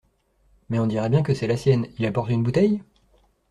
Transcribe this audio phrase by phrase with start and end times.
[0.69, 1.85] Mais on dirait bien que c’est la sienne.
[1.99, 2.81] Il apporte une bouteille?